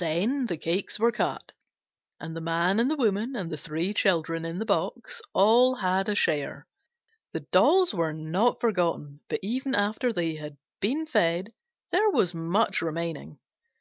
[0.00, 1.52] Then the cakes were cut,
[2.18, 6.08] and the Man and the Woman and the three children in the box all had
[6.08, 6.66] a share.
[7.32, 11.52] The dolls were not forgotten, but even after they had been fed
[11.92, 13.38] there was much remaining.